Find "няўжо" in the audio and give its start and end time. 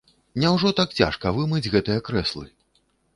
0.43-0.69